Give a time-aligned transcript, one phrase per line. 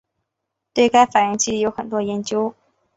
[0.73, 2.55] 对该反应的机理有很多研究。